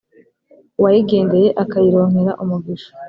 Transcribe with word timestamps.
uwayigendeye 0.77 1.49
akayironkera 1.63 2.31
umugisha. 2.43 2.89